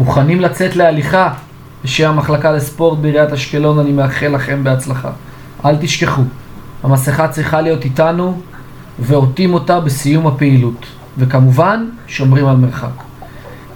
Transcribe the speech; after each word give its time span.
מוכנים 0.00 0.40
לצאת 0.40 0.76
להליכה? 0.76 1.32
בשם 1.84 2.08
המחלקה 2.08 2.52
לספורט 2.52 2.98
בעיריית 2.98 3.32
אשקלון 3.32 3.78
אני 3.78 3.92
מאחל 3.92 4.28
לכם 4.28 4.64
בהצלחה. 4.64 5.10
אל 5.64 5.76
תשכחו, 5.76 6.22
המסכה 6.82 7.28
צריכה 7.28 7.60
להיות 7.60 7.84
איתנו 7.84 8.40
ועוטים 8.98 9.54
אותה 9.54 9.80
בסיום 9.80 10.26
הפעילות. 10.26 10.86
וכמובן, 11.18 11.88
שומרים 12.06 12.46
על 12.46 12.56
מרחק. 12.56 13.02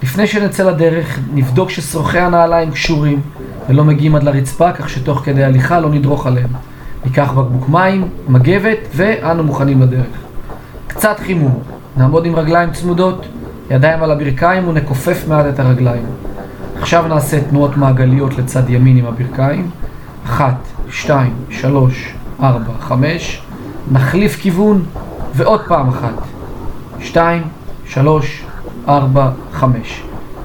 לפני 0.03 0.27
שנצא 0.27 0.63
לדרך, 0.63 1.19
נבדוק 1.33 1.69
ששרוכי 1.69 2.19
הנעליים 2.19 2.71
קשורים 2.71 3.21
ולא 3.69 3.83
מגיעים 3.83 4.15
עד 4.15 4.23
לרצפה, 4.23 4.71
כך 4.71 4.89
שתוך 4.89 5.21
כדי 5.25 5.43
הליכה 5.43 5.79
לא 5.79 5.89
נדרוך 5.89 6.27
עליהם. 6.27 6.49
ניקח 7.05 7.31
בקבוק 7.31 7.69
מים, 7.69 8.07
מגבת, 8.27 8.77
ואנו 8.95 9.43
מוכנים 9.43 9.81
לדרך. 9.81 10.05
קצת 10.87 11.19
חימום. 11.19 11.59
נעמוד 11.97 12.25
עם 12.25 12.35
רגליים 12.35 12.71
צמודות, 12.71 13.25
ידיים 13.71 14.03
על 14.03 14.11
הברכיים 14.11 14.67
ונכופף 14.67 15.27
מעט 15.27 15.45
את 15.45 15.59
הרגליים. 15.59 16.05
עכשיו 16.79 17.07
נעשה 17.07 17.41
תנועות 17.49 17.77
מעגליות 17.77 18.37
לצד 18.37 18.69
ימין 18.69 18.97
עם 18.97 19.05
הברכיים. 19.05 19.69
אחת, 20.25 20.55
שתיים, 20.89 21.33
שלוש, 21.49 22.13
ארבע, 22.43 22.73
חמש. 22.79 23.41
נחליף 23.91 24.35
כיוון, 24.35 24.83
ועוד 25.35 25.61
פעם 25.67 25.89
אחת. 25.89 26.13
שתיים, 26.99 27.41
שלוש, 27.85 28.43
ארבע, 28.87 29.29
חמש. 29.53 30.03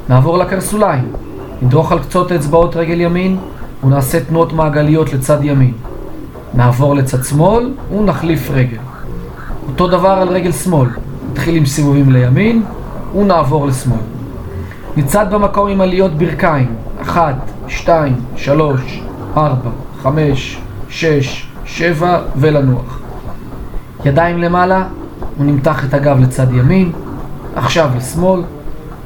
נעבור 0.09 0.39
לקרסוליים. 0.39 1.13
נדרוך 1.63 1.93
על 1.93 1.99
קצות 1.99 2.33
אצבעות 2.33 2.77
רגל 2.77 3.01
ימין 3.01 3.37
ונעשה 3.85 4.25
תנועות 4.25 4.53
מעגליות 4.53 5.13
לצד 5.13 5.39
ימין. 5.43 5.73
נעבור 6.55 6.95
לצד 6.95 7.25
שמאל 7.25 7.75
ונחליף 7.99 8.51
רגל. 8.51 8.79
אותו 9.69 9.89
דבר 9.89 10.09
על 10.09 10.29
רגל 10.29 10.53
שמאל. 10.53 10.89
נתחיל 11.33 11.57
עם 11.57 11.67
סיבובים 11.67 12.13
לימין 12.13 12.63
ונעבור 13.15 13.67
לשמאל. 13.67 13.99
נצעד 14.97 15.35
במקום 15.35 15.69
עם 15.69 15.81
עליות 15.81 16.15
ברכיים. 16.15 16.75
אחת, 17.03 17.35
שתיים, 17.69 18.17
שלוש, 18.37 19.03
ארבע, 19.37 19.71
חמש, 20.03 20.61
שש, 20.89 21.47
שבע 21.65 22.19
ולנוח. 22.37 23.01
ידיים 24.05 24.39
למעלה 24.39 24.85
ונמתח 25.41 25.85
את 25.85 25.95
הגב 25.95 26.21
לצד 26.21 26.53
ימין. 26.53 26.93
עכשיו 27.57 27.91
לשמאל 27.97 28.43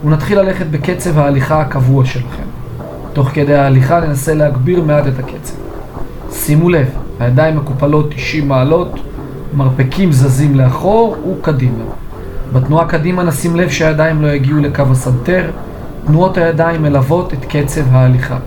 ונתחיל 0.05 0.41
ללכת 0.41 0.67
בקצב 0.67 1.19
ההליכה 1.19 1.61
הקבוע 1.61 2.05
שלכם. 2.05 2.43
תוך 3.13 3.29
כדי 3.29 3.55
ההליכה 3.55 4.01
ננסה 4.01 4.35
להגביר 4.35 4.83
מעט 4.83 5.05
את 5.07 5.19
הקצב. 5.19 5.55
שימו 6.33 6.69
לב, 6.69 6.87
הידיים 7.21 7.57
מקופלות 7.57 8.15
90 8.15 8.49
מעלות, 8.49 8.99
מרפקים 9.55 10.13
זזים 10.13 10.55
לאחור 10.55 11.17
וקדימה. 11.33 11.85
בתנועה 12.53 12.87
קדימה 12.89 13.23
נשים 13.23 13.57
לב 13.57 13.69
שהידיים 13.69 14.23
לא 14.23 14.29
יגיעו 14.29 14.59
לקו 14.59 14.83
הסנטר, 14.91 15.51
תנועות 16.07 16.37
הידיים 16.37 16.83
מלוות 16.83 17.33
את 17.33 17.45
קצב 17.49 17.83
ההליכה. 17.95 18.39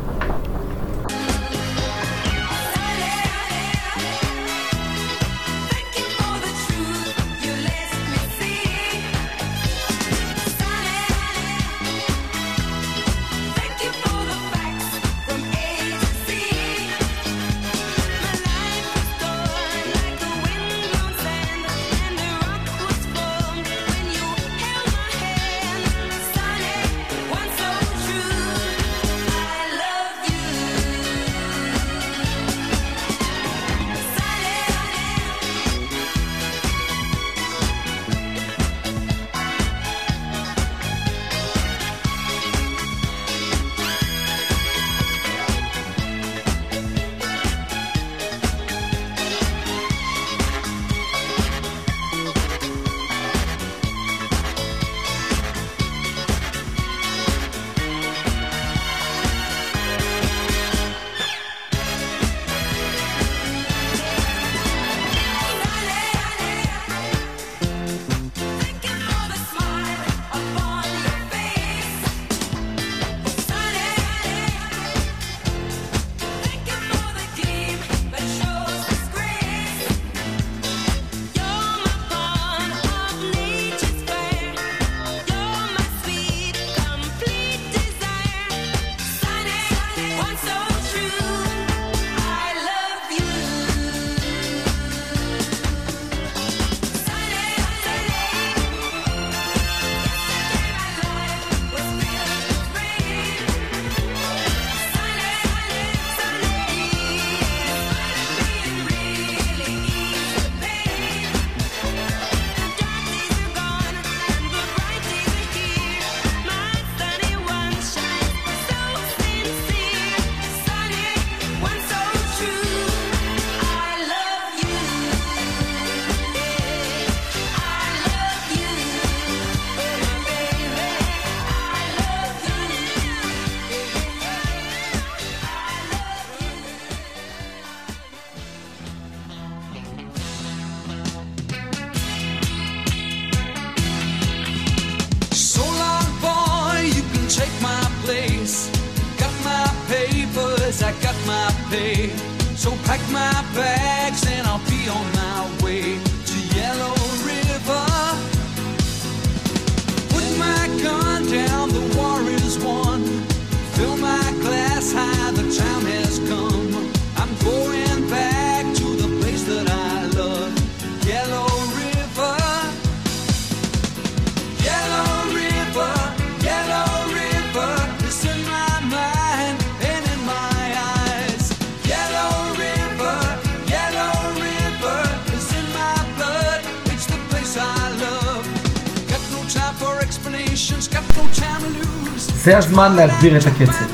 זה 192.48 192.58
הזמן 192.58 192.96
להגביר 192.96 193.38
את 193.38 193.46
הקצב. 193.46 193.86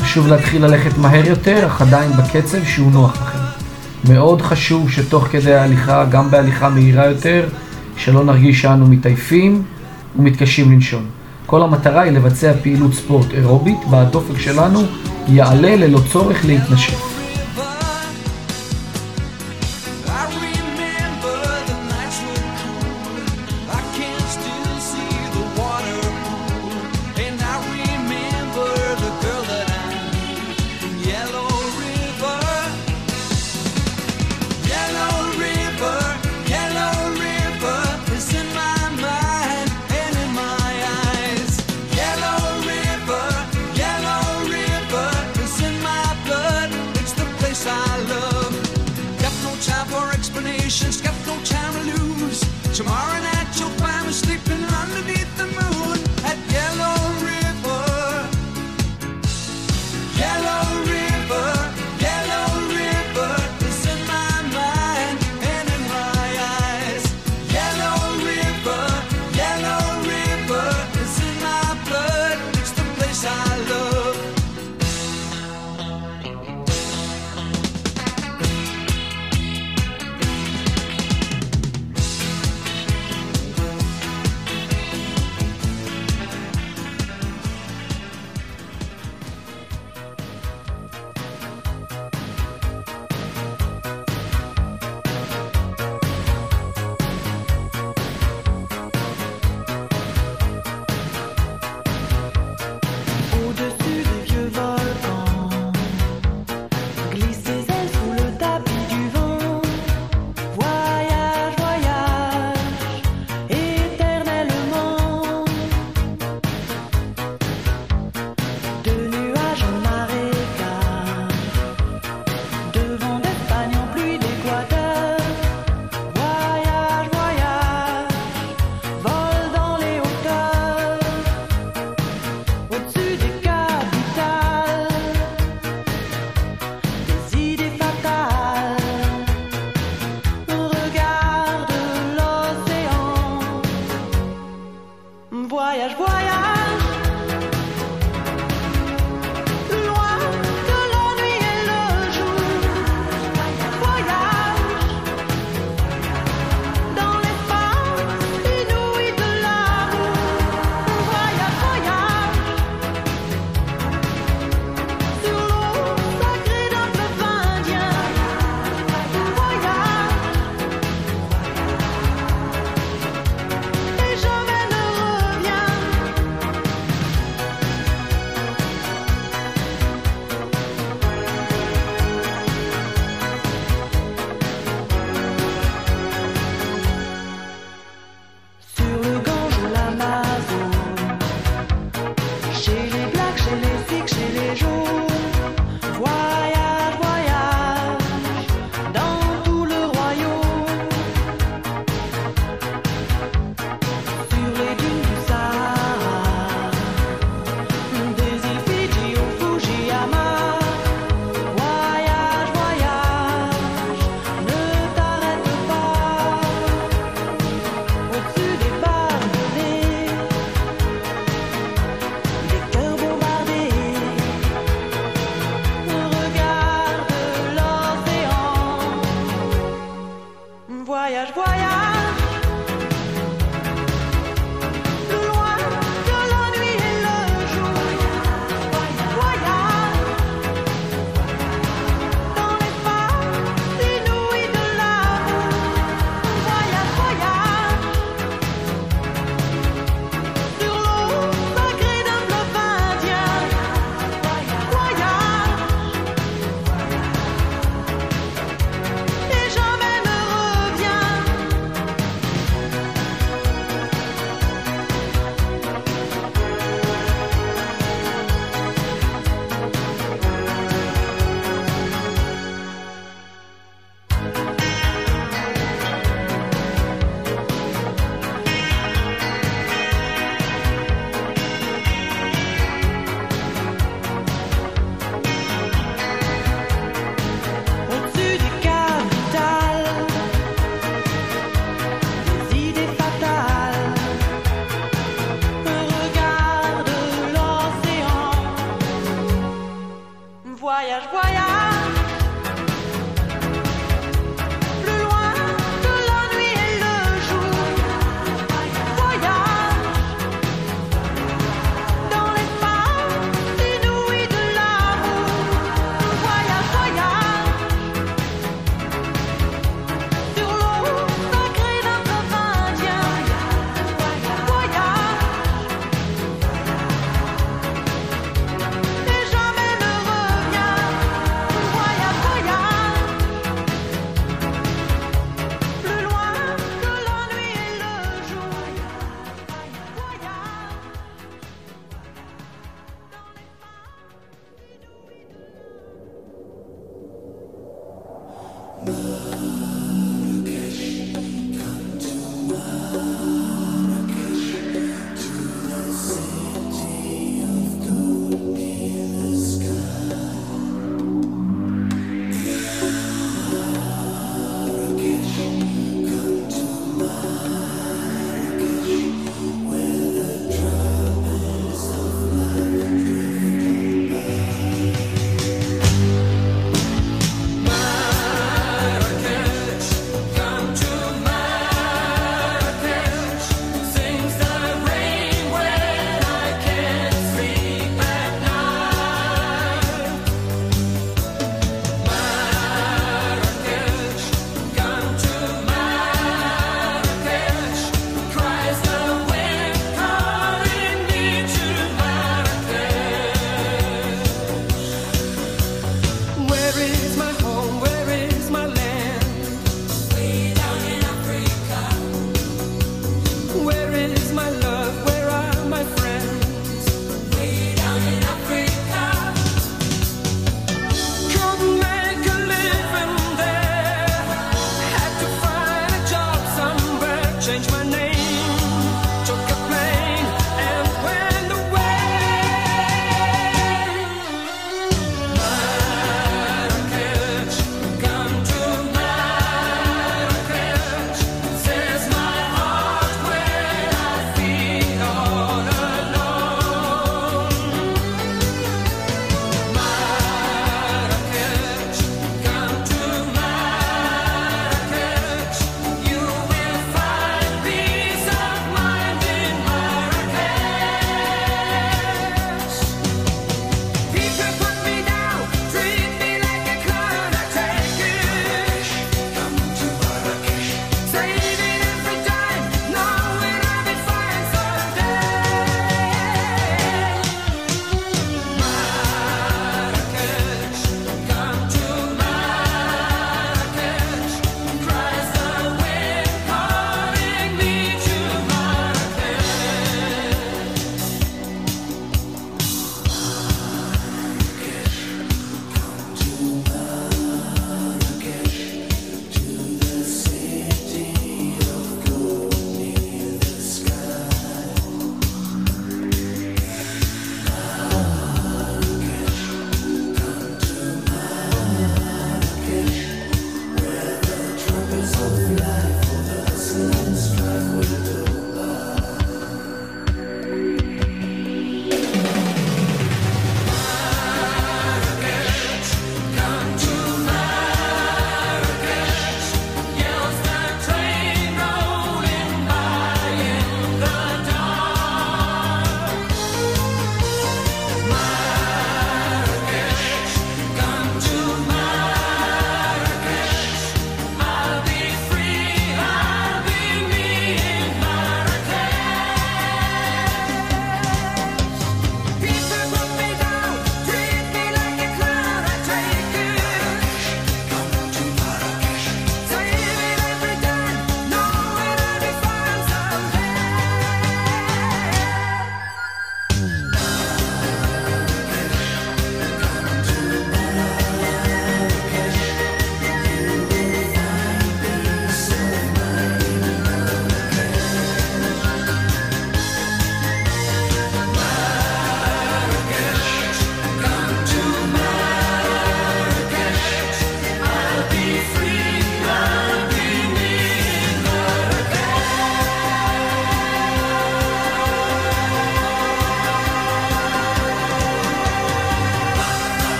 חשוב 0.00 0.28
להתחיל 0.28 0.64
ללכת 0.64 0.98
מהר 0.98 1.28
יותר, 1.28 1.66
אך 1.66 1.82
עדיין 1.82 2.12
בקצב 2.12 2.64
שהוא 2.64 2.92
נוח 2.92 3.22
לכם. 3.22 3.38
מאוד 4.12 4.42
חשוב 4.42 4.90
שתוך 4.90 5.26
כדי 5.30 5.54
ההליכה, 5.54 6.04
גם 6.04 6.30
בהליכה 6.30 6.68
מהירה 6.68 7.06
יותר, 7.06 7.48
שלא 7.96 8.24
נרגיש 8.24 8.62
שאנו 8.62 8.86
מתעייפים 8.86 9.62
ומתקשים 10.18 10.72
לנשום. 10.72 11.02
כל 11.46 11.62
המטרה 11.62 12.02
היא 12.02 12.12
לבצע 12.12 12.52
פעילות 12.62 12.94
ספורט 12.94 13.26
אירובית, 13.34 13.78
בה 13.90 14.00
הדופק 14.00 14.38
שלנו 14.38 14.80
יעלה 15.28 15.76
ללא 15.76 16.00
צורך 16.12 16.44
להתנשף. 16.44 17.09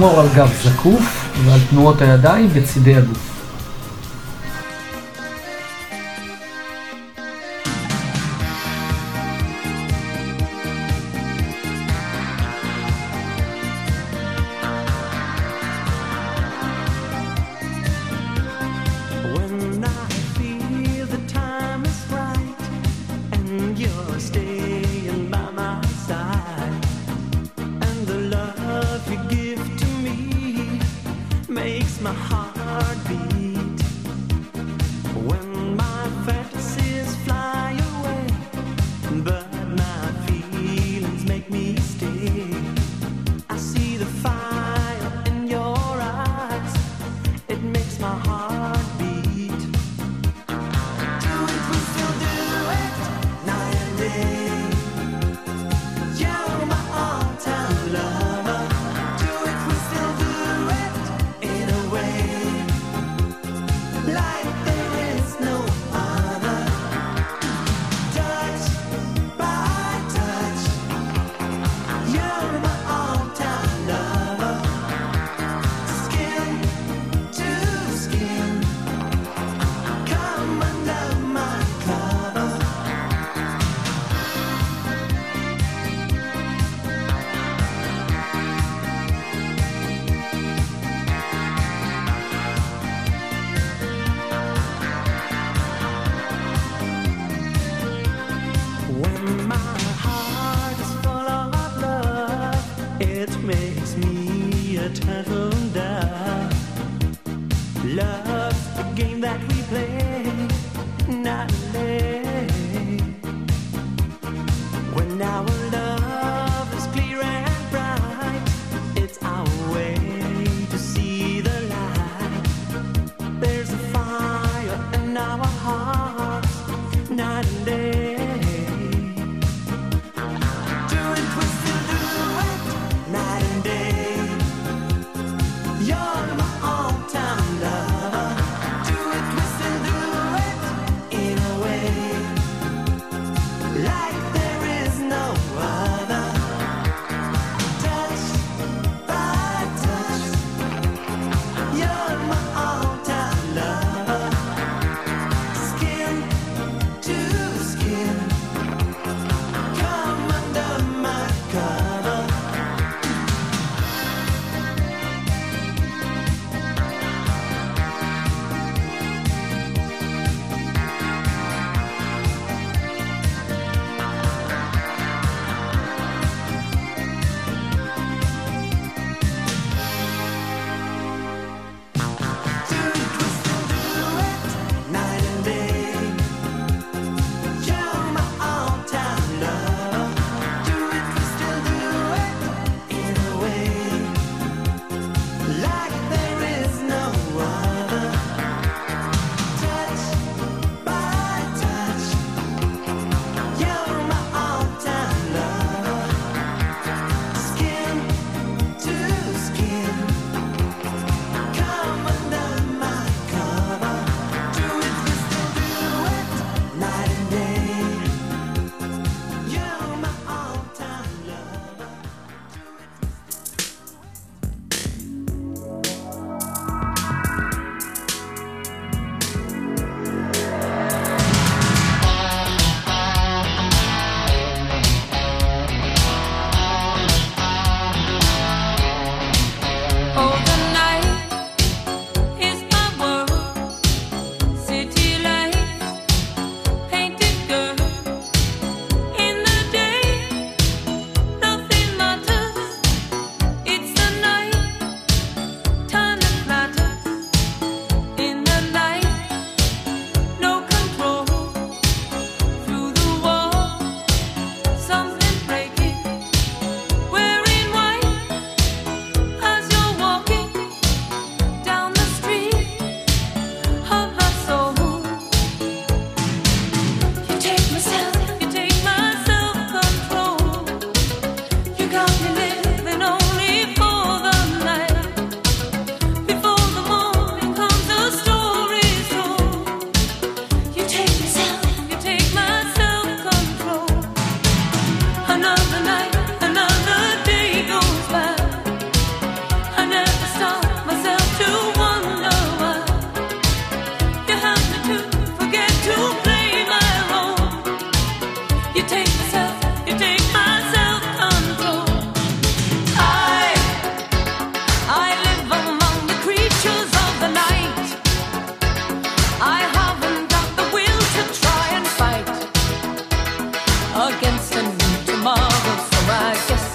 לשמור 0.00 0.20
על 0.20 0.26
גב 0.34 0.52
זקוף 0.62 1.30
ועל 1.44 1.60
תנועות 1.70 2.02
הידיים 2.02 2.48
בצידי 2.54 2.96
הגוף. 2.96 3.29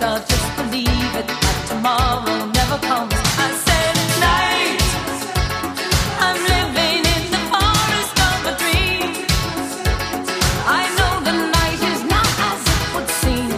I'll 0.06 0.20
just 0.20 0.50
believe 0.56 1.16
it. 1.22 1.28
But 1.44 1.58
tomorrow 1.68 2.46
never 2.60 2.78
comes. 2.90 3.14
I 3.46 3.48
said. 3.66 3.96
I'm 6.26 6.40
living 6.54 7.02
in 7.16 7.24
the 7.36 7.42
forest 7.52 8.16
of 8.30 8.38
a 8.52 8.54
dream. 8.62 9.10
I 10.80 10.82
know 10.98 11.14
the 11.28 11.36
night 11.58 11.82
is 11.92 12.02
not 12.14 12.30
as 12.50 12.62
it 12.74 12.82
would 12.94 13.10
seem. 13.22 13.52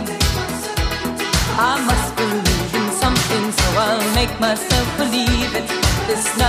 I 1.70 1.74
must 1.90 2.10
believe 2.16 2.74
in 2.80 2.88
something, 3.04 3.46
so 3.60 3.66
I'll 3.86 4.16
make 4.16 4.34
myself 4.40 4.88
believe 4.98 5.54
it. 5.60 5.68
This 6.08 6.38
night. 6.38 6.47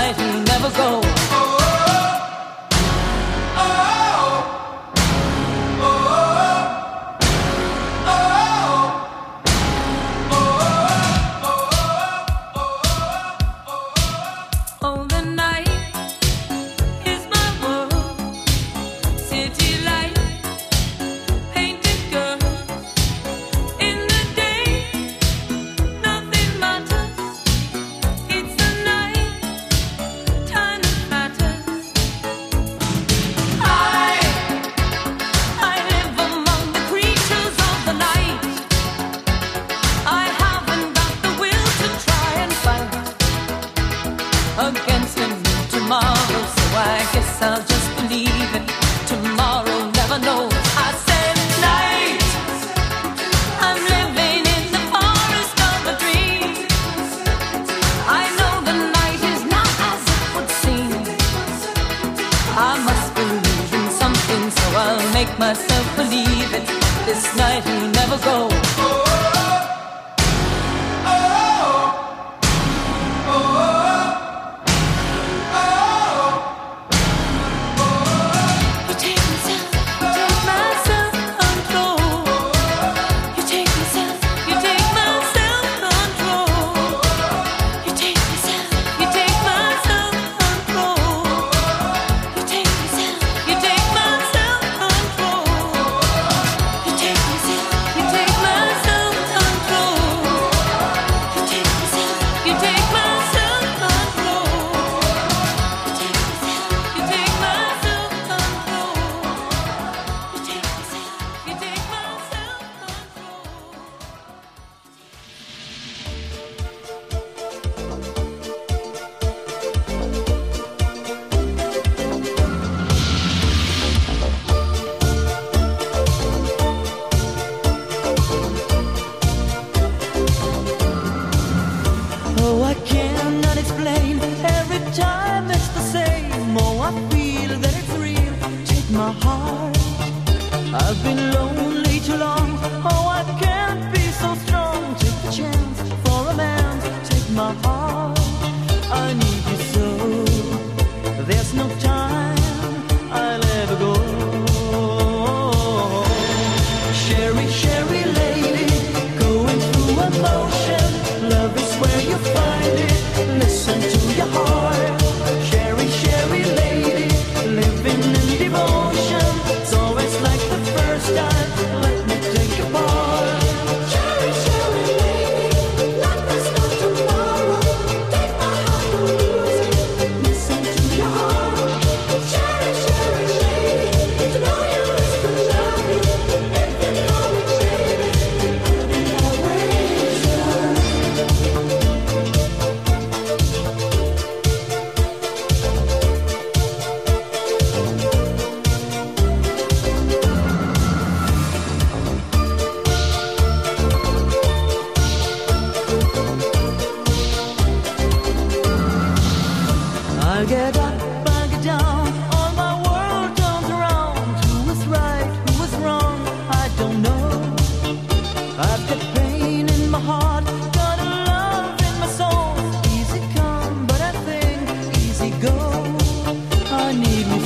אנו 226.91 227.38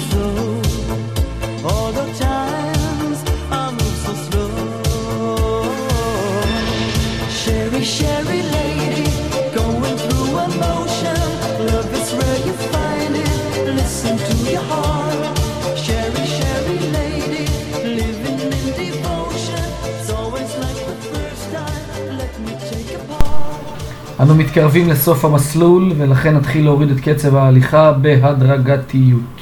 מתקרבים 24.42 24.88
לסוף 24.88 25.24
המסלול 25.24 25.92
ולכן 25.98 26.36
נתחיל 26.36 26.64
להוריד 26.64 26.90
את 26.90 27.00
קצב 27.00 27.34
ההליכה 27.36 27.92
בהדרגתיות. 27.92 29.41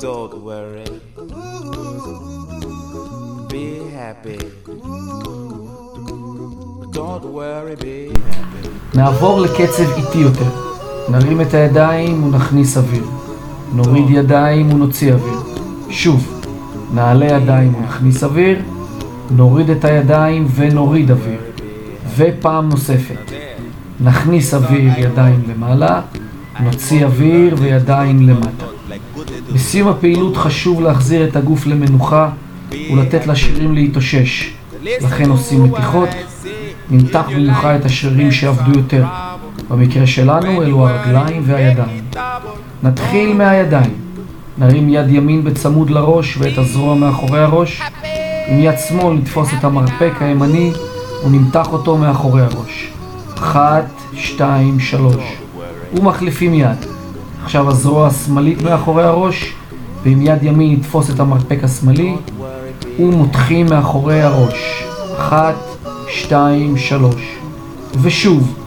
Don't 0.00 0.34
worry. 0.48 0.84
Be 3.48 3.66
happy. 3.98 4.38
Don't 6.92 7.24
worry, 7.24 7.76
be 7.76 8.12
happy. 8.30 8.68
נעבור 8.94 9.40
לקצב 9.40 9.90
איטי 9.96 10.18
יותר. 10.18 10.50
נרים 11.08 11.40
את 11.40 11.54
הידיים 11.54 12.24
ונכניס 12.24 12.76
אוויר. 12.76 13.04
נוריד 13.74 14.10
ידיים 14.10 14.72
ונוציא 14.72 15.12
אוויר. 15.12 15.38
שוב, 15.90 16.42
נעלה 16.94 17.26
ידיים 17.26 17.74
ונכניס 17.74 18.24
אוויר. 18.24 18.58
נוריד 19.30 19.70
את 19.70 19.84
הידיים 19.84 20.46
ונוריד 20.54 21.10
אוויר. 21.10 21.40
ופעם 22.16 22.68
נוספת. 22.68 23.32
נכניס 24.00 24.54
אוויר 24.54 24.92
ידיים 24.98 25.42
למעלה, 25.48 26.00
נוציא 26.60 27.04
אוויר 27.04 27.54
וידיים 27.58 28.28
למטה. 28.28 28.77
בסיום 29.58 29.88
הפעילות 29.88 30.36
חשוב 30.36 30.80
להחזיר 30.80 31.28
את 31.28 31.36
הגוף 31.36 31.66
למנוחה 31.66 32.28
ולתת 32.92 33.26
לשרירים 33.26 33.74
להתאושש. 33.74 34.52
לכן 34.82 35.30
עושים 35.30 35.64
מתיחות, 35.64 36.08
נמתח 36.90 37.24
במיוחד 37.34 37.74
את 37.80 37.84
השרירים 37.84 38.32
שעבדו 38.32 38.78
יותר. 38.78 39.04
במקרה 39.70 40.06
שלנו 40.06 40.62
אלו 40.62 40.88
הרגליים 40.88 41.42
והידיים. 41.46 42.04
נתחיל 42.82 43.32
מהידיים. 43.32 43.94
נרים 44.58 44.88
יד 44.88 45.08
ימין 45.08 45.44
בצמוד 45.44 45.90
לראש 45.90 46.36
ואת 46.38 46.58
הזרוע 46.58 46.94
מאחורי 46.94 47.40
הראש. 47.40 47.82
עם 48.48 48.58
יד 48.60 48.78
שמאל 48.88 49.14
נתפוס 49.14 49.48
את 49.58 49.64
המרפק 49.64 50.12
הימני 50.20 50.72
ונמתח 51.26 51.72
אותו 51.72 51.96
מאחורי 51.96 52.42
הראש. 52.42 52.90
אחת, 53.34 53.84
שתיים, 54.14 54.80
שלוש. 54.80 55.36
ומחליפים 55.94 56.54
יד. 56.54 56.87
עכשיו 57.48 57.68
הזרוע 57.70 58.06
השמאלית 58.06 58.62
מאחורי 58.62 59.02
הראש, 59.02 59.52
ועם 60.04 60.22
יד 60.22 60.42
ימין 60.42 60.72
נתפוס 60.72 61.10
את 61.10 61.20
המרפק 61.20 61.58
השמאלי, 61.62 62.16
ומותחים 63.00 63.66
מאחורי 63.66 64.22
הראש. 64.22 64.84
אחת, 65.18 65.54
שתיים, 66.08 66.76
שלוש. 66.76 67.38
ושוב, 68.02 68.58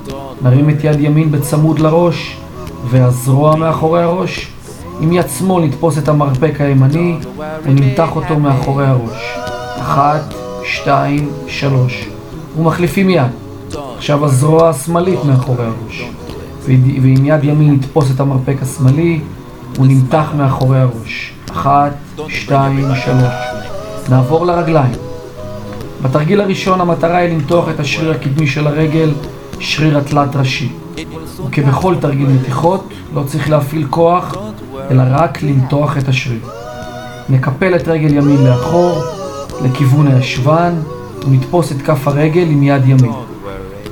נרים 0.41 0.70
את 0.70 0.84
יד 0.84 1.00
ימין 1.00 1.32
בצמוד 1.32 1.80
לראש, 1.80 2.38
והזרוע 2.89 3.56
מאחורי 3.56 4.04
הראש. 4.04 4.52
עם 5.02 5.13
יד 5.13 5.26
שמאל 5.39 5.65
נתפוס 5.65 5.98
את 5.98 6.08
המרפק 6.08 6.56
הימני, 6.60 7.17
ונמתח 7.63 8.15
אותו 8.15 8.39
מאחורי 8.39 8.86
הראש. 8.86 9.38
אחת, 9.82 10.34
שתיים, 10.63 11.30
שלוש. 11.48 12.10
ומחליפים 12.58 13.10
יד. 13.10 13.32
עכשיו 13.98 14.26
הזרוע 14.26 14.70
השמאלית 14.70 15.20
מאחורי 15.26 15.65
הראש. 15.65 16.06
ועם 16.65 17.26
יד 17.26 17.43
ימין 17.43 17.74
נתפוס 17.74 18.12
את 18.15 18.19
המרפק 18.19 18.56
השמאלי, 18.62 19.19
הוא 19.78 19.88
נמתח 19.88 20.32
מאחורי 20.38 20.80
הראש. 20.80 21.34
אחת, 21.52 21.91
שתיים, 22.28 22.86
שלוש. 23.06 23.34
נעבור 24.10 24.45
לרגליים. 24.45 24.93
בתרגיל 26.02 26.41
הראשון 26.41 26.82
המטרה 26.82 27.17
היא 27.17 27.34
למתוח 27.34 27.69
את 27.69 27.80
השריר 27.80 28.12
הקדמי 28.12 28.47
של 28.47 28.67
הרגל, 28.67 29.12
שריר 29.60 29.97
התלת 29.97 30.36
ראשי. 30.36 30.69
וכבכל 31.47 31.95
תרגיל 32.02 32.28
מתיחות, 32.28 32.89
לא 33.15 33.24
צריך 33.28 33.50
להפעיל 33.50 33.88
כוח, 33.89 34.36
אלא 34.91 35.04
רק 35.10 35.43
למתוח 35.43 35.97
את 35.97 36.08
השריר. 36.08 36.39
נקפל 37.30 37.76
את 37.76 37.88
רגל 37.88 38.13
ימין 38.13 38.43
לאחור, 38.43 39.04
לכיוון 39.63 40.08
הישבן, 40.08 40.74
ונתפוס 41.28 41.71
את 41.71 41.82
כף 41.82 42.08
הרגל 42.08 42.47
עם 42.47 42.63
יד 42.63 42.89
ימין. 42.89 43.12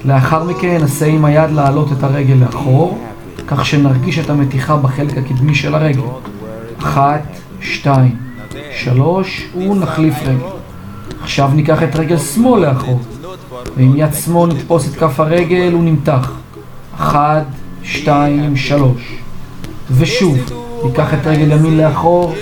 לאחר 0.05 0.43
מכן 0.43 0.77
ננסה 0.77 1.05
עם 1.05 1.25
היד 1.25 1.51
להעלות 1.51 1.91
את 1.91 2.03
הרגל 2.03 2.33
לאחור, 2.33 2.99
כך 3.47 3.65
שנרגיש 3.65 4.19
את 4.19 4.29
המתיחה 4.29 4.77
בחלק 4.77 5.17
הקדמי 5.17 5.55
של 5.55 5.75
הרגל. 5.75 6.01
אחת, 6.79 7.21
שתיים, 7.61 8.15
שלוש, 8.77 9.47
ונחליף 9.55 10.15
רגל. 10.21 10.45
עכשיו 11.23 11.49
ניקח 11.53 11.83
את 11.83 11.95
רגל 11.95 12.17
שמאל 12.17 12.61
לאחור, 12.61 12.99
ועם 13.77 13.93
יד 13.95 14.13
שמאל 14.13 14.49
נתפוס 14.53 14.87
את 14.87 14.95
כף 14.95 15.19
הרגל 15.19 15.75
ונמתח. 15.75 16.31
אחת, 16.95 17.45
שתיים, 17.83 18.57
שלוש. 18.57 19.17
ושוב, 19.91 20.37
ניקח 20.85 21.13
את 21.13 21.27
רגל 21.27 21.51
ימין 21.51 21.77
לאחור, 21.77 22.35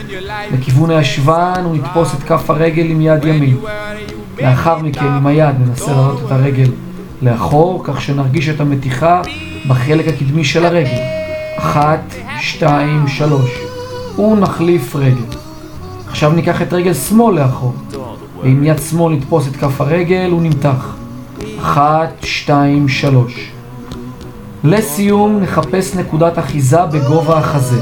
לכיוון 0.54 0.90
הישבן, 0.90 1.66
ונתפוס 1.72 2.14
את 2.14 2.24
כף 2.24 2.50
הרגל 2.50 2.86
עם 2.86 3.02
יד 3.02 3.26
ימין. 3.26 3.58
לאחר 4.42 4.78
מכן 4.78 5.06
עם 5.06 5.28
היד 5.28 5.56
ננסה 5.60 5.92
להעלות 5.92 6.22
את 6.26 6.32
הרגל 6.32 6.70
לאחור, 7.22 7.82
כך 7.84 8.02
שנרגיש 8.02 8.50
את 8.50 8.62
המתיחה 8.62 9.22
בחלק 9.68 10.08
הקדמי 10.08 10.44
של 10.44 10.66
הרגל. 10.66 11.02
אחת, 11.58 12.00
שתיים, 12.42 13.08
שלוש. 13.08 13.50
ונחליף 14.20 14.96
רגל. 14.96 15.38
עכשיו 16.08 16.32
ניקח 16.32 16.62
את 16.62 16.74
רגל 16.74 16.94
שמאל 16.94 17.40
לאחור, 17.40 17.74
ועם 18.42 18.64
יד 18.64 18.78
שמאל 18.90 19.14
נתפוס 19.14 19.48
את 19.48 19.56
כף 19.56 19.82
הרגל 19.82 20.34
ונמתח. 20.34 20.96
אחת, 21.60 22.10
שתיים, 22.22 22.88
שלוש. 22.88 23.52
לסיום 24.64 25.40
נחפש 25.40 25.96
נקודת 25.96 26.40
אחיזה 26.40 26.86
בגובה 26.86 27.38
החזה. 27.38 27.82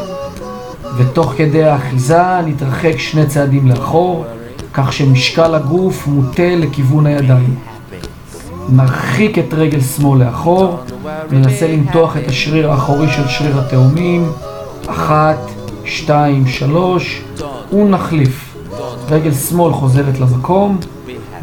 ותוך 0.97 1.33
כדי 1.37 1.63
האחיזה 1.63 2.41
נתרחק 2.45 2.97
שני 2.97 3.25
צעדים 3.27 3.67
לאחור, 3.67 4.25
כך 4.73 4.93
שמשקל 4.93 5.55
הגוף 5.55 6.07
מוטה 6.07 6.55
לכיוון 6.55 7.05
הידיים. 7.05 7.55
נרחיק 8.69 9.39
את 9.39 9.53
רגל 9.53 9.81
שמאל 9.81 10.23
לאחור, 10.23 10.79
ננסה 11.31 11.67
למתוח 11.67 12.17
את 12.17 12.27
השריר 12.27 12.71
האחורי 12.71 13.07
של 13.09 13.27
שריר 13.27 13.59
התאומים, 13.59 14.31
אחת, 14.87 15.37
שתיים, 15.85 16.47
שלוש, 16.47 17.21
ונחליף. 17.73 18.55
רגל 19.09 19.33
שמאל 19.33 19.73
חוזרת 19.73 20.19
למקום, 20.19 20.77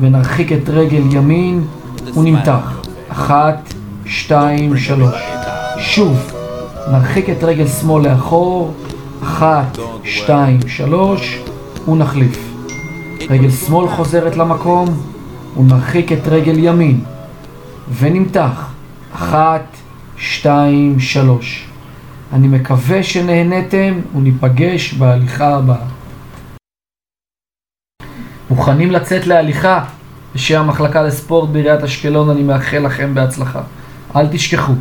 ונרחיק 0.00 0.52
את 0.52 0.68
רגל 0.68 1.02
ימין, 1.10 1.64
ונמתח. 2.16 2.80
אחת, 3.08 3.74
שתיים, 4.06 4.76
שלוש. 4.76 5.14
שוב, 5.78 6.32
נרחיק 6.92 7.30
את 7.30 7.44
רגל 7.44 7.66
שמאל 7.66 8.08
לאחור, 8.08 8.72
אחת, 9.22 9.78
שתיים, 10.04 10.60
שלוש, 10.68 11.38
ונחליף. 11.88 12.38
רגל 13.30 13.50
שמאל 13.50 13.88
חוזרת 13.88 14.36
למקום, 14.36 15.11
ונרחיק 15.56 16.12
את 16.12 16.28
רגל 16.28 16.58
ימין, 16.58 17.04
ונמתח. 17.98 18.72
אחת, 19.14 19.64
שתיים, 20.16 21.00
שלוש. 21.00 21.68
אני 22.32 22.48
מקווה 22.48 23.02
שנהנתם, 23.02 23.94
וניפגש 24.16 24.94
בהליכה 24.94 25.54
הבאה. 25.54 25.86
מוכנים 28.50 28.90
לצאת 28.90 29.26
להליכה? 29.26 29.84
בשם 30.34 30.60
המחלקה 30.60 31.02
לספורט 31.02 31.50
בעיריית 31.50 31.82
אשקלון 31.82 32.30
אני 32.30 32.42
מאחל 32.42 32.78
לכם 32.78 33.14
בהצלחה. 33.14 33.62
אל 34.16 34.26
תשכחו, 34.26 34.72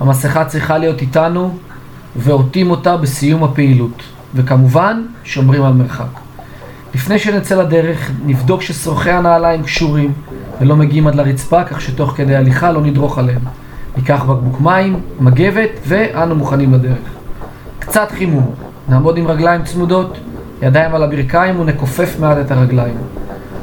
המסכה 0.00 0.44
צריכה 0.44 0.78
להיות 0.78 1.00
איתנו 1.00 1.58
ועוטים 2.16 2.70
אותה 2.70 2.96
בסיום 2.96 3.44
הפעילות. 3.44 4.02
וכמובן, 4.34 5.02
שומרים 5.24 5.62
על 5.62 5.72
מרחק. 5.72 6.27
לפני 6.94 7.18
שנצא 7.18 7.62
לדרך, 7.62 8.10
נבדוק 8.26 8.62
ששרוכי 8.62 9.10
הנעליים 9.10 9.62
קשורים 9.62 10.12
ולא 10.60 10.76
מגיעים 10.76 11.06
עד 11.06 11.14
לרצפה, 11.14 11.64
כך 11.64 11.80
שתוך 11.80 12.12
כדי 12.16 12.36
הליכה 12.36 12.72
לא 12.72 12.80
נדרוך 12.80 13.18
עליהם. 13.18 13.40
ניקח 13.96 14.22
בקבוק 14.22 14.60
מים, 14.60 15.00
מגבת, 15.20 15.70
ואנו 15.86 16.34
מוכנים 16.34 16.74
לדרך. 16.74 16.98
קצת 17.78 18.10
חימום. 18.10 18.54
נעמוד 18.88 19.16
עם 19.16 19.26
רגליים 19.26 19.64
צמודות, 19.64 20.18
ידיים 20.62 20.94
על 20.94 21.02
הברכיים 21.02 21.60
ונכופף 21.60 22.16
מעט 22.20 22.36
את 22.46 22.50
הרגליים. 22.50 22.96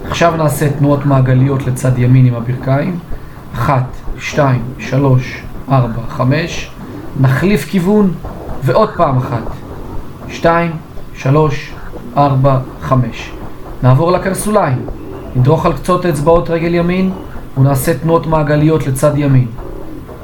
עכשיו 0.07 0.35
נעשה 0.37 0.69
תנועות 0.69 1.05
מעגליות 1.05 1.67
לצד 1.67 1.99
ימין 1.99 2.25
עם 2.25 2.35
הברכיים. 2.35 2.99
אחת, 3.55 3.85
שתיים, 4.19 4.61
שלוש, 4.79 5.43
ארבע, 5.71 6.01
חמש. 6.09 6.71
נחליף 7.21 7.65
כיוון, 7.65 8.13
ועוד 8.63 8.89
פעם 8.97 9.17
אחת. 9.17 9.43
שתיים, 10.29 10.71
שלוש, 11.15 11.74
ארבע, 12.17 12.57
חמש. 12.81 13.31
נעבור 13.83 14.11
לקרסוליים. 14.11 14.77
נדרוך 15.35 15.65
על 15.65 15.73
קצות 15.73 16.05
אצבעות 16.05 16.49
רגל 16.49 16.73
ימין, 16.73 17.11
ונעשה 17.57 17.93
תנועות 17.93 18.27
מעגליות 18.27 18.87
לצד 18.87 19.11
ימין. 19.15 19.47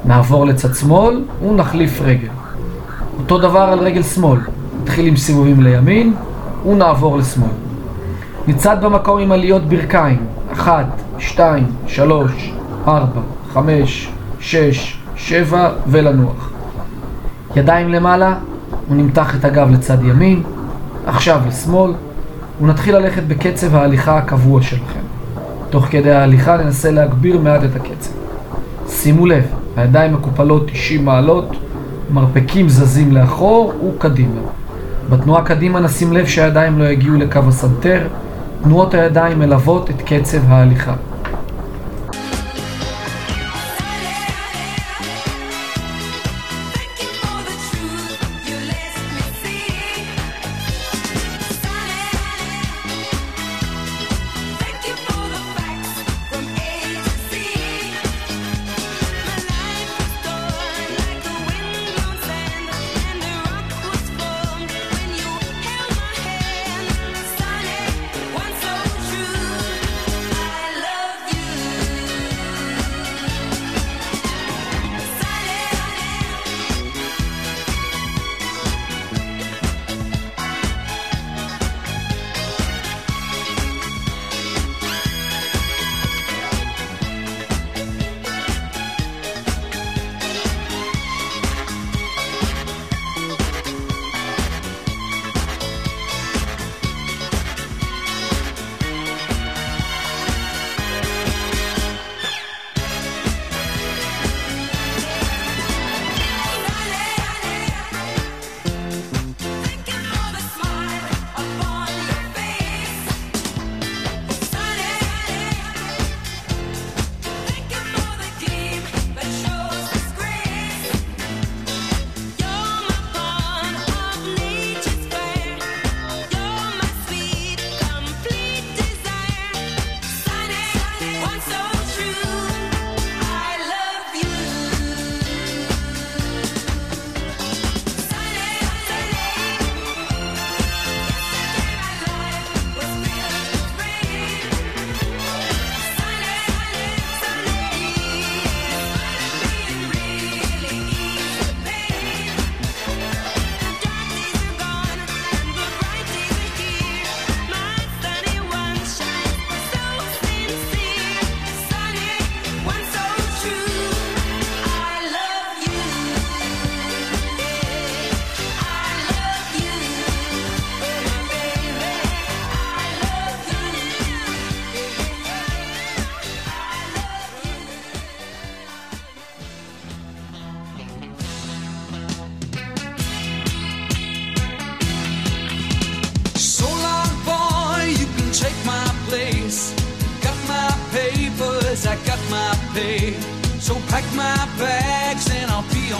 נעבור 0.04 0.46
לצד 0.46 0.74
שמאל, 0.74 1.24
ונחליף 1.48 2.00
רגל. 2.00 2.28
אותו 3.18 3.38
דבר 3.38 3.60
על 3.60 3.78
רגל 3.78 4.02
שמאל. 4.02 4.40
נתחיל 4.82 5.06
עם 5.06 5.16
סיבובים 5.16 5.62
לימין, 5.62 6.14
ונעבור 6.66 7.18
לשמאל. 7.18 7.48
נצעד 8.48 8.84
במקום 8.84 9.18
עם 9.18 9.32
עליות 9.32 9.62
ברכיים. 9.62 10.26
אחת, 10.52 10.86
שתיים, 11.18 11.66
שלוש, 11.86 12.52
ארבע, 12.88 13.20
חמש, 13.52 14.12
שש, 14.40 14.98
שבע, 15.16 15.70
ולנוח. 15.86 16.50
ידיים 17.56 17.88
למעלה, 17.88 18.34
ונמתח 18.90 19.36
את 19.36 19.44
הגב 19.44 19.70
לצד 19.70 20.04
ימין, 20.04 20.42
עכשיו 21.06 21.40
לשמאל, 21.48 21.92
ונתחיל 22.60 22.96
ללכת 22.96 23.22
בקצב 23.22 23.74
ההליכה 23.74 24.18
הקבוע 24.18 24.62
שלכם. 24.62 25.00
תוך 25.70 25.86
כדי 25.90 26.12
ההליכה 26.12 26.56
ננסה 26.56 26.90
להגביר 26.90 27.38
מעט 27.38 27.64
את 27.64 27.76
הקצב. 27.76 28.10
שימו 28.88 29.26
לב, 29.26 29.44
הידיים 29.76 30.14
מקופלות 30.14 30.70
90 30.70 31.04
מעלות, 31.04 31.56
מרפקים 32.10 32.68
זזים 32.68 33.12
לאחור 33.12 33.72
וקדימה. 33.88 34.40
בתנועה 35.10 35.44
קדימה 35.44 35.80
נשים 35.80 36.12
לב 36.12 36.26
שהידיים 36.26 36.78
לא 36.78 36.84
יגיעו 36.84 37.16
לקו 37.16 37.40
הסנטר, 37.48 38.08
תנועות 38.62 38.94
הידיים 38.94 39.38
מלוות 39.38 39.90
את 39.90 40.02
קצב 40.02 40.38
ההליכה. 40.48 40.94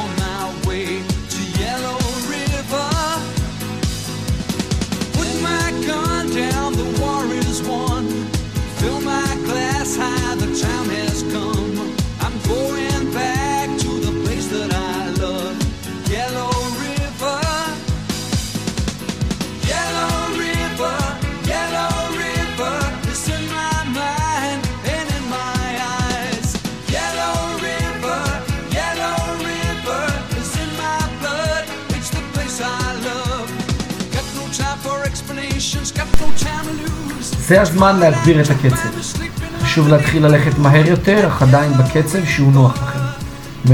all 0.03 0.09
my 0.17 0.32
זה 37.53 37.61
הזמן 37.61 37.99
להגביר 37.99 38.41
את 38.41 38.51
הקצב. 38.51 38.89
חשוב 39.63 39.89
להתחיל 39.89 40.27
ללכת 40.27 40.59
מהר 40.59 40.89
יותר, 40.89 41.27
אך 41.27 41.43
עדיין 41.43 41.73
בקצב 41.73 42.25
שהוא 42.25 42.53
נוח 42.53 42.83
לכם. 42.83 42.99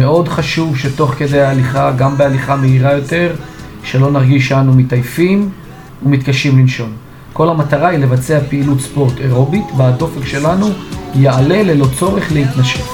מאוד 0.00 0.28
חשוב 0.28 0.76
שתוך 0.76 1.14
כדי 1.18 1.40
ההליכה, 1.40 1.92
גם 1.96 2.16
בהליכה 2.16 2.56
מהירה 2.56 2.92
יותר, 2.92 3.34
שלא 3.84 4.10
נרגיש 4.10 4.48
שאנו 4.48 4.72
מתעייפים 4.72 5.50
ומתקשים 6.02 6.58
לנשון. 6.58 6.92
כל 7.32 7.48
המטרה 7.48 7.88
היא 7.88 7.98
לבצע 7.98 8.38
פעילות 8.48 8.80
ספורט 8.80 9.18
אירובית, 9.18 9.66
והדופק 9.76 10.26
שלנו 10.26 10.66
יעלה 11.14 11.62
ללא 11.62 11.86
צורך 11.98 12.32
להתנשק. 12.32 12.88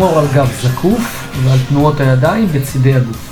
לשמור 0.00 0.18
על 0.18 0.26
גב 0.34 0.50
זקוף 0.62 1.28
ועל 1.44 1.58
תנועות 1.68 2.00
הידיים 2.00 2.48
בצידי 2.52 2.94
הגוף. 2.94 3.29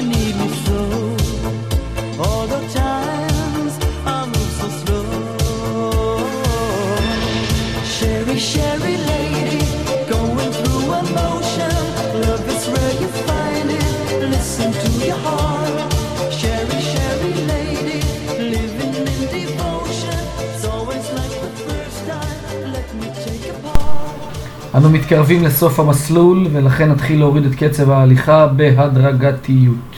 need 0.00 0.36
me 0.36 0.48
for 0.48 0.77
אנו 24.78 24.90
מתקרבים 24.90 25.44
לסוף 25.44 25.80
המסלול 25.80 26.46
ולכן 26.52 26.90
נתחיל 26.90 27.18
להוריד 27.18 27.44
את 27.44 27.54
קצב 27.54 27.90
ההליכה 27.90 28.46
בהדרגתיות. 28.46 29.97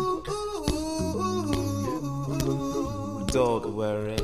Don't 3.33 3.65
worry. 3.79 4.17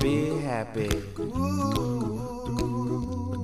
Be 0.00 0.16
happy. 0.50 0.90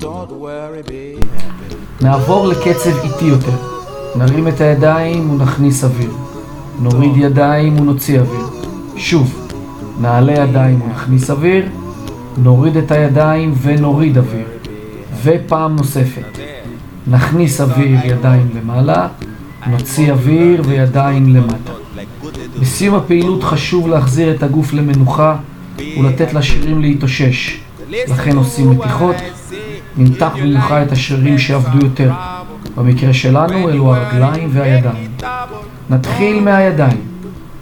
Don't 0.05 0.33
worry, 0.33 0.83
be 0.83 1.21
happy. 1.37 1.77
נעבור 2.01 2.47
לקצב 2.47 2.99
איטי 3.05 3.25
יותר. 3.25 3.57
נרים 4.17 4.49
את 4.49 4.61
הידיים 4.61 5.31
ונכניס 5.31 5.85
אוויר. 5.85 6.11
נוריד 6.81 7.17
ידיים 7.17 7.81
ונוציא 7.81 8.21
אוויר. 8.21 8.47
שוב, 8.97 9.49
נעלה 10.01 10.33
ידיים 10.33 10.83
ונכניס 10.83 11.31
אוויר. 11.31 11.69
נוריד 12.37 12.77
את 12.77 12.91
הידיים 12.91 13.55
ונוריד 13.63 14.19
אוויר. 14.19 14.47
ופעם 15.23 15.77
נוספת. 15.77 16.39
נכניס 17.07 17.61
אוויר 17.61 17.99
ידיים 18.05 18.49
למעלה, 18.55 19.09
נוציא 19.67 20.13
אוויר 20.13 20.63
וידיים 20.67 21.37
למטה. 21.37 21.76
בסיום 22.67 22.95
הפעילות 22.95 23.45
חשוב 23.45 23.89
להחזיר 23.89 24.35
את 24.35 24.43
הגוף 24.43 24.73
למנוחה 24.73 25.37
ולתת 26.01 26.35
לשרירים 26.35 26.81
להתאושש. 26.81 27.61
לכן 27.91 28.37
עושים 28.37 28.71
מתיחות, 28.71 29.17
נמתח 29.97 30.33
במיוחד 30.39 30.81
את 30.87 30.93
השרירים 30.93 31.39
שעבדו 31.39 31.87
יותר. 31.87 32.11
במקרה 32.77 33.13
שלנו 33.13 33.69
אלו 33.69 33.95
הרגליים 33.95 34.49
והידיים. 34.53 35.09
נתחיל 35.91 36.41
מהידיים. 36.41 37.01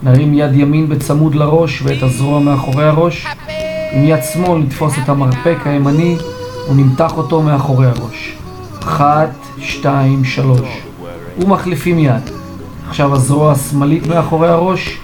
נרים 0.02 0.34
יד 0.34 0.54
ימין 0.54 0.88
בצמוד 0.88 1.34
לראש 1.34 1.82
ואת 1.82 2.02
הזרוע 2.02 2.40
מאחורי 2.40 2.84
הראש. 2.84 3.26
עם 3.92 4.04
יד 4.04 4.22
שמאל 4.32 4.58
נתפוס 4.58 4.94
את 5.04 5.08
המרפק 5.08 5.56
הימני 5.64 6.16
ונמתח 6.70 7.16
אותו 7.16 7.42
מאחורי 7.42 7.86
הראש. 7.86 8.36
אחת, 8.80 9.30
שתיים, 9.58 10.24
שלוש. 10.24 10.82
ומחליפים 11.38 11.98
יד. 11.98 12.43
עכשיו 12.88 13.14
הזרוע 13.14 13.52
השמאלית 13.52 14.06
מאחורי 14.06 14.48
הראש, 14.48 14.98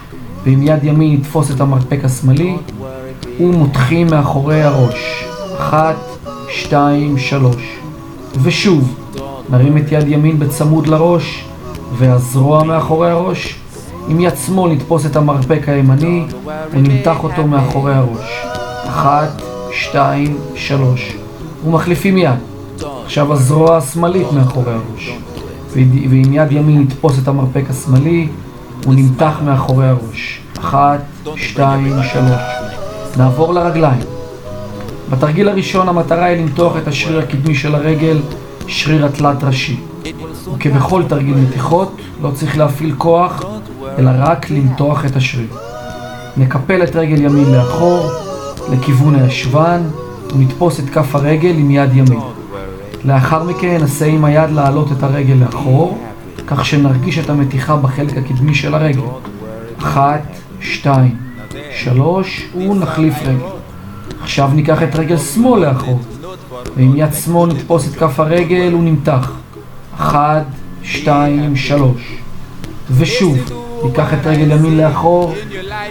ועם 0.44 0.62
יד 0.62 0.84
ימין 0.84 1.12
נתפוס 1.12 1.50
את 1.50 1.60
המרפק 1.60 1.98
השמאלי, 2.04 2.56
ומותחים 3.40 4.06
מאחורי 4.06 4.62
הראש. 4.62 5.24
אחת, 5.58 5.96
שתיים, 6.48 7.18
שלוש. 7.18 7.78
ושוב, 8.42 8.94
נרים 9.50 9.76
את 9.76 9.92
יד 9.92 10.08
ימין 10.08 10.38
בצמוד 10.38 10.86
לראש, 10.86 11.44
והזרוע 11.98 12.64
מאחורי 12.64 13.10
הראש. 13.10 13.56
עם 14.08 14.20
יד 14.20 14.34
שמאל 14.46 14.72
נתפוס 14.72 15.06
את 15.06 15.16
המרפק 15.16 15.62
הימני, 15.66 16.24
ונמתח 16.70 17.24
אותו 17.24 17.46
מאחורי 17.46 17.94
הראש. 17.94 18.44
אחת, 18.88 19.42
שתיים, 19.72 20.36
שלוש. 20.54 21.16
ומחליפים 21.66 22.18
יד. 22.18 22.38
עכשיו 23.04 23.32
הזרוע 23.32 23.76
השמאלית 23.76 24.32
מאחורי 24.32 24.72
הראש. 24.72 25.10
ועם 25.72 26.32
יד 26.32 26.52
ימין 26.52 26.82
נתפוס 26.82 27.18
את 27.22 27.28
המרפק 27.28 27.64
השמאלי, 27.70 28.28
הוא 28.84 28.94
נמתח 28.94 29.40
מאחורי 29.44 29.88
הראש. 29.88 30.40
אחת, 30.60 31.00
שתיים, 31.36 31.94
שלוש. 32.12 32.40
נעבור 33.16 33.54
לרגליים. 33.54 34.00
בתרגיל 35.10 35.48
הראשון 35.48 35.88
המטרה 35.88 36.24
היא 36.24 36.40
למתוח 36.40 36.76
את 36.76 36.88
השריר 36.88 37.18
הקדמי 37.18 37.54
של 37.54 37.74
הרגל, 37.74 38.20
שריר 38.66 39.06
התלת 39.06 39.44
ראשי. 39.44 39.76
וכבכל 40.54 41.02
תרגיל 41.08 41.34
מתיחות, 41.34 41.96
לא 42.22 42.30
צריך 42.34 42.58
להפעיל 42.58 42.94
כוח, 42.98 43.44
אלא 43.98 44.10
רק 44.16 44.50
למתוח 44.50 45.04
את 45.04 45.16
השריר. 45.16 45.48
נקפל 46.36 46.82
את 46.82 46.96
רגל 46.96 47.24
ימין 47.24 47.52
לאחור, 47.52 48.10
לכיוון 48.72 49.14
הישבן, 49.14 49.80
ונתפוס 50.34 50.80
את 50.80 50.90
כף 50.90 51.14
הרגל 51.14 51.54
עם 51.58 51.70
יד 51.70 51.96
ימין. 51.96 52.20
לאחר 53.04 53.42
מכן 53.42 53.76
ננסה 53.78 54.06
עם 54.06 54.24
היד 54.24 54.50
להעלות 54.50 54.92
את 54.92 55.02
הרגל 55.02 55.34
לאחור, 55.34 55.98
כך 56.46 56.64
שנרגיש 56.64 57.18
את 57.18 57.30
המתיחה 57.30 57.76
בחלק 57.76 58.16
הקדמי 58.16 58.54
של 58.54 58.74
הרגל. 58.74 59.00
אחת, 59.78 60.22
שתיים, 60.60 61.16
שלוש, 61.76 62.48
ונחליף 62.56 63.14
רגל. 63.22 63.46
עכשיו 64.22 64.50
ניקח 64.54 64.82
את 64.82 64.96
רגל 64.96 65.16
שמאל 65.16 65.60
לאחור, 65.60 66.00
ועם 66.76 66.96
יד 66.96 67.14
שמאל 67.14 67.52
נתפוס 67.52 67.88
את 67.88 67.94
כף 67.94 68.20
הרגל 68.20 68.74
ונמתח. 68.74 69.32
אחת, 69.96 70.44
שתיים, 70.82 71.56
שלוש. 71.56 72.16
ושוב, 72.90 73.38
ניקח 73.84 74.14
את 74.14 74.26
רגל 74.26 74.52
ימין 74.52 74.76
לאחור, 74.76 75.34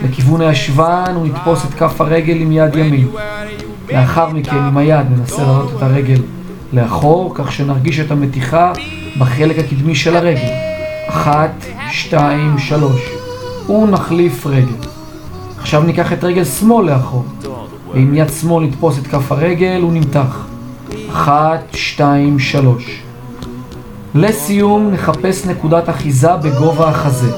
לכיוון 0.03 0.41
הישבן 0.41 1.17
ונתפוס 1.21 1.65
את 1.65 1.73
כף 1.73 2.01
הרגל 2.01 2.35
עם 2.41 2.51
יד 2.51 2.75
ימין. 2.75 3.07
לאחר 3.93 4.29
מכן 4.29 4.57
עם 4.57 4.77
היד 4.77 5.05
ננסה 5.11 5.43
להעלות 5.43 5.71
את 5.77 5.81
הרגל 5.81 6.21
לאחור, 6.73 7.31
כך 7.35 7.51
שנרגיש 7.51 7.99
את 7.99 8.11
המתיחה 8.11 8.73
בחלק 9.19 9.59
הקדמי 9.59 9.95
של 9.95 10.15
הרגל. 10.15 10.49
אחת, 11.07 11.65
שתיים, 11.91 12.57
שלוש. 12.57 13.01
ונחליף 13.69 14.47
רגל. 14.47 14.87
עכשיו 15.57 15.83
ניקח 15.83 16.13
את 16.13 16.23
רגל 16.23 16.45
שמאל 16.45 16.89
לאחור. 16.91 17.25
ועם 17.93 18.15
יד 18.15 18.29
שמאל 18.41 18.65
נתפוס 18.65 18.99
את 18.99 19.07
כף 19.07 19.31
הרגל 19.31 19.83
ונמתח. 19.83 20.45
אחת, 21.11 21.63
שתיים, 21.73 22.39
שלוש. 22.39 23.01
לסיום 24.15 24.91
נחפש 24.91 25.45
נקודת 25.45 25.89
אחיזה 25.89 26.35
בגובה 26.35 26.89
החזה. 26.89 27.31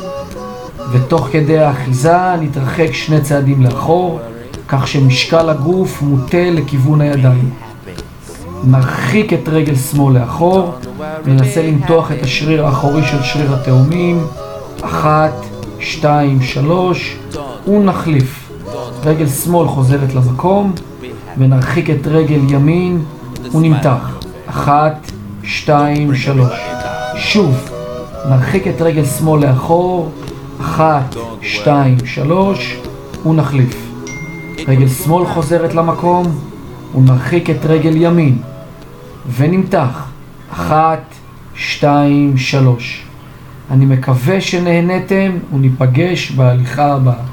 ותוך 0.91 1.27
כדי 1.31 1.59
האחיזה 1.59 2.35
נתרחק 2.41 2.93
שני 2.93 3.21
צעדים 3.21 3.63
לאחור, 3.63 4.19
כך 4.67 4.87
שמשקל 4.87 5.49
הגוף 5.49 6.01
מוטה 6.01 6.49
לכיוון 6.51 7.01
הידיים. 7.01 7.49
נרחיק 8.63 9.33
את 9.33 9.49
רגל 9.49 9.75
שמאל 9.75 10.19
לאחור, 10.19 10.73
ננסה 11.25 11.61
למתוח 11.61 12.11
את 12.11 12.23
השריר 12.23 12.65
האחורי 12.65 13.03
של 13.03 13.23
שריר 13.23 13.55
התאומים, 13.55 14.23
אחת, 14.81 15.33
שתיים, 15.79 16.41
שלוש, 16.41 17.17
ונחליף. 17.67 18.51
רגל 19.05 19.27
שמאל 19.27 19.67
חוזרת 19.67 20.13
למקום, 20.15 20.73
ונרחיק 21.37 21.89
את 21.89 22.07
רגל 22.07 22.39
ימין, 22.49 23.03
ונמתח. 23.53 24.19
אחת, 24.45 25.11
שתיים, 25.43 26.15
שלוש. 26.15 26.53
שוב, 27.15 27.69
נרחיק 28.29 28.67
את 28.67 28.81
רגל 28.81 29.05
שמאל 29.05 29.45
לאחור, 29.45 30.11
אחת, 30.61 31.15
שתיים, 31.41 31.97
שלוש, 32.05 32.77
ונחליף. 33.25 33.91
רגל 34.67 34.87
שמאל 34.87 35.25
חוזרת 35.25 35.73
למקום, 35.73 36.25
ונרחיק 36.95 37.49
את 37.49 37.65
רגל 37.65 37.93
ימין, 37.95 38.37
ונמתח. 39.35 40.07
אחת, 40.53 41.01
שתיים, 41.55 42.37
שלוש. 42.37 43.03
אני 43.71 43.85
מקווה 43.85 44.41
שנהנתם, 44.41 45.31
וניפגש 45.53 46.31
בהליכה 46.31 46.93
הבאה. 46.93 47.30